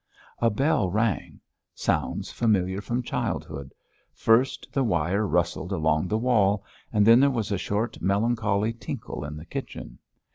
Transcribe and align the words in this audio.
A 0.39 0.49
bell 0.49 0.89
rang; 0.89 1.39
sounds 1.75 2.31
familiar 2.31 2.81
from 2.81 3.03
childhood; 3.03 3.71
first 4.11 4.67
the 4.71 4.83
wire 4.83 5.27
rustled 5.27 5.71
along 5.71 6.07
the 6.07 6.17
wall, 6.17 6.65
and 6.91 7.05
then 7.05 7.19
there 7.19 7.29
was 7.29 7.51
a 7.51 7.57
short, 7.59 8.01
melancholy 8.01 8.73
tinkle 8.73 9.23
in 9.23 9.37
the 9.37 9.45
kitchen. 9.45 9.99